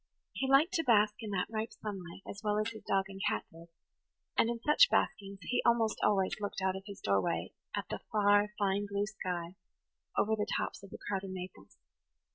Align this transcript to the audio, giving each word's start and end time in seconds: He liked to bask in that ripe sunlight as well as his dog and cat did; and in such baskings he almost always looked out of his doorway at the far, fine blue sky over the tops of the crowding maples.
He 0.33 0.49
liked 0.49 0.73
to 0.73 0.83
bask 0.83 1.13
in 1.19 1.29
that 1.29 1.47
ripe 1.47 1.73
sunlight 1.73 2.23
as 2.27 2.41
well 2.43 2.57
as 2.57 2.71
his 2.71 2.81
dog 2.85 3.05
and 3.07 3.21
cat 3.29 3.45
did; 3.51 3.67
and 4.35 4.49
in 4.49 4.59
such 4.61 4.89
baskings 4.89 5.37
he 5.43 5.61
almost 5.63 5.99
always 6.01 6.33
looked 6.39 6.59
out 6.59 6.75
of 6.75 6.85
his 6.87 6.99
doorway 7.01 7.51
at 7.75 7.87
the 7.89 7.99
far, 8.11 8.49
fine 8.57 8.87
blue 8.89 9.05
sky 9.05 9.53
over 10.17 10.35
the 10.35 10.49
tops 10.57 10.81
of 10.81 10.89
the 10.89 10.97
crowding 10.97 11.33
maples. 11.35 11.77